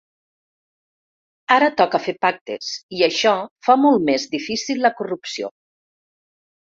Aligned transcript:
Ara 1.55 1.67
toca 1.81 1.99
fer 2.07 2.15
pactes 2.27 2.71
i 3.01 3.05
això 3.11 3.35
fa 3.69 3.79
molt 3.85 4.09
més 4.11 4.29
difícil 4.35 4.85
la 4.87 4.93
corrupció. 5.03 5.53